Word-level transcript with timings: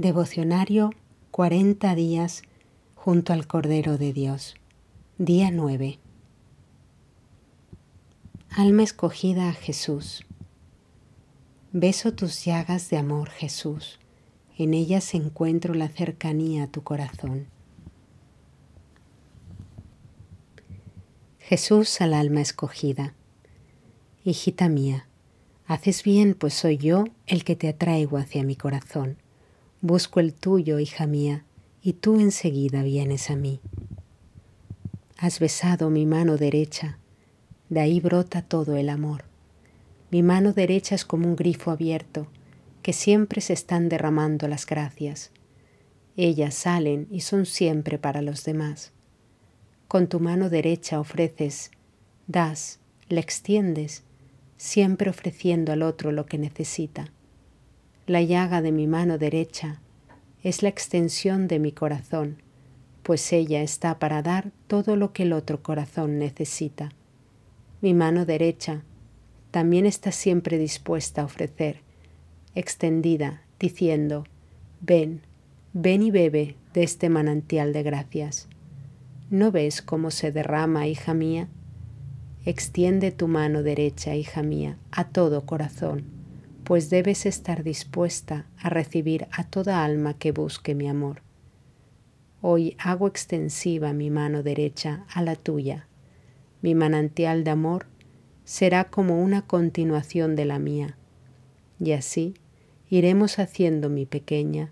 Devocionario 0.00 0.94
40 1.30 1.94
días 1.94 2.40
junto 2.94 3.34
al 3.34 3.46
Cordero 3.46 3.98
de 3.98 4.14
Dios. 4.14 4.54
Día 5.18 5.50
9. 5.50 5.98
Alma 8.48 8.82
escogida 8.82 9.50
a 9.50 9.52
Jesús. 9.52 10.24
Beso 11.72 12.14
tus 12.14 12.42
llagas 12.46 12.88
de 12.88 12.96
amor, 12.96 13.28
Jesús. 13.28 14.00
En 14.56 14.72
ellas 14.72 15.12
encuentro 15.12 15.74
la 15.74 15.90
cercanía 15.90 16.64
a 16.64 16.68
tu 16.68 16.82
corazón. 16.82 17.48
Jesús 21.40 22.00
al 22.00 22.14
alma 22.14 22.40
escogida. 22.40 23.12
Hijita 24.24 24.70
mía, 24.70 25.08
haces 25.66 26.02
bien, 26.02 26.32
pues 26.32 26.54
soy 26.54 26.78
yo 26.78 27.04
el 27.26 27.44
que 27.44 27.54
te 27.54 27.68
atraigo 27.68 28.16
hacia 28.16 28.42
mi 28.44 28.56
corazón. 28.56 29.18
Busco 29.82 30.20
el 30.20 30.34
tuyo, 30.34 30.78
hija 30.78 31.06
mía, 31.06 31.44
y 31.82 31.94
tú 31.94 32.20
enseguida 32.20 32.82
vienes 32.82 33.30
a 33.30 33.36
mí. 33.36 33.60
Has 35.16 35.40
besado 35.40 35.88
mi 35.88 36.04
mano 36.04 36.36
derecha, 36.36 36.98
de 37.70 37.80
ahí 37.80 37.98
brota 37.98 38.42
todo 38.42 38.76
el 38.76 38.90
amor. 38.90 39.24
Mi 40.10 40.22
mano 40.22 40.52
derecha 40.52 40.94
es 40.94 41.06
como 41.06 41.26
un 41.26 41.34
grifo 41.34 41.70
abierto, 41.70 42.26
que 42.82 42.92
siempre 42.92 43.40
se 43.40 43.54
están 43.54 43.88
derramando 43.88 44.48
las 44.48 44.66
gracias. 44.66 45.30
Ellas 46.14 46.54
salen 46.54 47.06
y 47.10 47.20
son 47.20 47.46
siempre 47.46 47.96
para 47.96 48.20
los 48.20 48.44
demás. 48.44 48.92
Con 49.88 50.08
tu 50.08 50.20
mano 50.20 50.50
derecha 50.50 51.00
ofreces, 51.00 51.70
das, 52.26 52.80
le 53.08 53.20
extiendes, 53.20 54.02
siempre 54.58 55.08
ofreciendo 55.08 55.72
al 55.72 55.82
otro 55.82 56.12
lo 56.12 56.26
que 56.26 56.36
necesita. 56.36 57.10
La 58.10 58.22
llaga 58.22 58.60
de 58.60 58.72
mi 58.72 58.88
mano 58.88 59.18
derecha 59.18 59.78
es 60.42 60.64
la 60.64 60.68
extensión 60.68 61.46
de 61.46 61.60
mi 61.60 61.70
corazón, 61.70 62.42
pues 63.04 63.32
ella 63.32 63.62
está 63.62 64.00
para 64.00 64.20
dar 64.20 64.50
todo 64.66 64.96
lo 64.96 65.12
que 65.12 65.22
el 65.22 65.32
otro 65.32 65.62
corazón 65.62 66.18
necesita. 66.18 66.90
Mi 67.80 67.94
mano 67.94 68.26
derecha 68.26 68.82
también 69.52 69.86
está 69.86 70.10
siempre 70.10 70.58
dispuesta 70.58 71.22
a 71.22 71.24
ofrecer, 71.26 71.82
extendida, 72.56 73.42
diciendo, 73.60 74.24
ven, 74.80 75.20
ven 75.72 76.02
y 76.02 76.10
bebe 76.10 76.56
de 76.74 76.82
este 76.82 77.10
manantial 77.10 77.72
de 77.72 77.84
gracias. 77.84 78.48
¿No 79.30 79.52
ves 79.52 79.82
cómo 79.82 80.10
se 80.10 80.32
derrama, 80.32 80.88
hija 80.88 81.14
mía? 81.14 81.46
Extiende 82.44 83.12
tu 83.12 83.28
mano 83.28 83.62
derecha, 83.62 84.16
hija 84.16 84.42
mía, 84.42 84.78
a 84.90 85.04
todo 85.10 85.46
corazón, 85.46 86.18
pues 86.70 86.88
debes 86.88 87.26
estar 87.26 87.64
dispuesta 87.64 88.46
a 88.56 88.68
recibir 88.68 89.26
a 89.32 89.42
toda 89.42 89.84
alma 89.84 90.14
que 90.14 90.30
busque 90.30 90.76
mi 90.76 90.88
amor. 90.88 91.20
Hoy 92.42 92.76
hago 92.78 93.08
extensiva 93.08 93.92
mi 93.92 94.08
mano 94.08 94.44
derecha 94.44 95.04
a 95.12 95.20
la 95.22 95.34
tuya. 95.34 95.88
Mi 96.62 96.76
manantial 96.76 97.42
de 97.42 97.50
amor 97.50 97.86
será 98.44 98.84
como 98.84 99.20
una 99.20 99.42
continuación 99.42 100.36
de 100.36 100.44
la 100.44 100.60
mía. 100.60 100.96
Y 101.80 101.90
así 101.90 102.34
iremos 102.88 103.40
haciendo 103.40 103.88
mi 103.88 104.06
pequeña, 104.06 104.70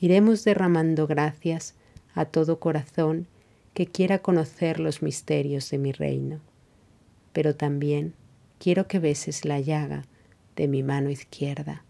iremos 0.00 0.42
derramando 0.42 1.06
gracias 1.06 1.76
a 2.12 2.24
todo 2.24 2.58
corazón 2.58 3.28
que 3.72 3.86
quiera 3.86 4.18
conocer 4.18 4.80
los 4.80 5.00
misterios 5.00 5.70
de 5.70 5.78
mi 5.78 5.92
reino. 5.92 6.40
Pero 7.32 7.54
también 7.54 8.14
quiero 8.58 8.88
que 8.88 8.98
beses 8.98 9.44
la 9.44 9.60
llaga 9.60 10.06
de 10.56 10.68
mi 10.68 10.82
mano 10.82 11.10
izquierda. 11.10 11.84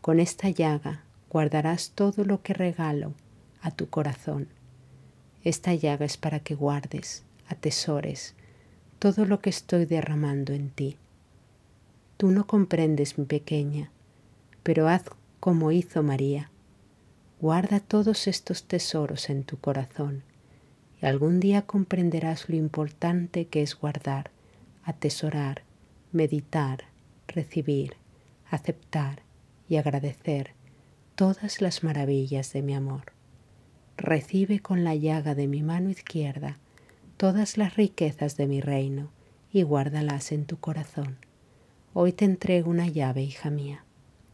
Con 0.00 0.18
esta 0.18 0.48
llaga 0.48 1.04
guardarás 1.30 1.92
todo 1.94 2.24
lo 2.24 2.42
que 2.42 2.54
regalo 2.54 3.14
a 3.60 3.70
tu 3.70 3.88
corazón. 3.88 4.48
Esta 5.44 5.74
llaga 5.74 6.04
es 6.04 6.16
para 6.16 6.40
que 6.40 6.54
guardes, 6.54 7.24
atesores, 7.48 8.34
todo 8.98 9.24
lo 9.24 9.40
que 9.40 9.50
estoy 9.50 9.84
derramando 9.84 10.52
en 10.52 10.70
ti. 10.70 10.96
Tú 12.16 12.30
no 12.30 12.46
comprendes, 12.46 13.18
mi 13.18 13.24
pequeña, 13.24 13.90
pero 14.62 14.88
haz 14.88 15.04
como 15.40 15.72
hizo 15.72 16.02
María. 16.02 16.50
Guarda 17.40 17.80
todos 17.80 18.28
estos 18.28 18.64
tesoros 18.64 19.28
en 19.28 19.42
tu 19.42 19.58
corazón 19.58 20.22
y 21.00 21.06
algún 21.06 21.40
día 21.40 21.62
comprenderás 21.62 22.48
lo 22.48 22.54
importante 22.54 23.48
que 23.48 23.62
es 23.62 23.74
guardar, 23.74 24.30
atesorar, 24.84 25.62
meditar, 26.12 26.84
recibir, 27.28 27.96
aceptar 28.50 29.22
y 29.68 29.76
agradecer 29.76 30.52
todas 31.14 31.60
las 31.60 31.82
maravillas 31.84 32.52
de 32.52 32.62
mi 32.62 32.74
amor. 32.74 33.12
Recibe 33.96 34.60
con 34.60 34.84
la 34.84 34.94
llaga 34.94 35.34
de 35.34 35.46
mi 35.46 35.62
mano 35.62 35.90
izquierda 35.90 36.58
todas 37.16 37.56
las 37.56 37.76
riquezas 37.76 38.36
de 38.36 38.46
mi 38.46 38.60
reino 38.60 39.10
y 39.52 39.62
guárdalas 39.62 40.32
en 40.32 40.44
tu 40.44 40.58
corazón. 40.58 41.18
Hoy 41.94 42.12
te 42.12 42.24
entrego 42.24 42.70
una 42.70 42.88
llave, 42.88 43.22
hija 43.22 43.50
mía. 43.50 43.84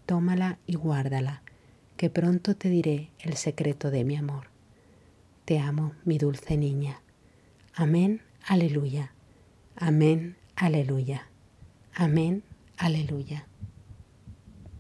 Tómala 0.07 0.59
y 0.67 0.77
guárdala, 0.77 1.43
que 1.97 2.09
pronto 2.09 2.57
te 2.57 2.71
diré 2.71 3.11
el 3.19 3.35
secreto 3.35 3.91
de 3.91 4.05
mi 4.05 4.17
amor. 4.17 4.47
Te 5.45 5.59
amo, 5.59 5.93
mi 6.05 6.19
dulce 6.19 6.57
niña. 6.57 7.03
Amén, 7.75 8.23
aleluya. 8.47 9.13
Amén, 9.77 10.37
aleluya. 10.57 11.29
Amén, 11.95 12.43
aleluya. 12.79 13.47